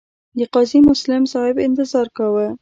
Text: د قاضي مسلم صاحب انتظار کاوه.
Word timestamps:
د 0.37 0.39
قاضي 0.53 0.79
مسلم 0.89 1.23
صاحب 1.33 1.55
انتظار 1.67 2.07
کاوه. 2.17 2.47